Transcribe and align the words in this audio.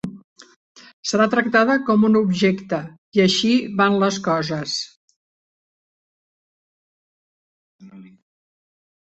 Serà 1.09 1.25
tractada 1.33 1.75
com 1.89 2.07
un 2.09 2.17
objecte, 2.21 2.79
i 3.17 3.21
així 3.25 3.51
van 3.83 3.99
les 4.05 4.17
coses. 4.29 4.73